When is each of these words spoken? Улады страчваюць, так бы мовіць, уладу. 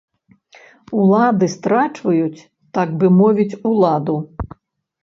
Улады 1.01 1.45
страчваюць, 1.57 2.45
так 2.79 2.97
бы 2.99 3.13
мовіць, 3.21 3.57
уладу. 3.75 4.19